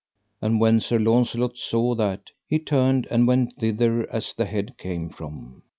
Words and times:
And 0.41 0.59
when 0.59 0.79
Sir 0.79 0.97
Launcelot 0.97 1.57
saw 1.57 1.93
that, 1.93 2.31
he 2.47 2.57
turned 2.57 3.05
and 3.11 3.27
went 3.27 3.57
thither 3.59 4.11
as 4.11 4.33
the 4.33 4.45
head 4.45 4.75
came 4.79 5.09
from. 5.09 5.61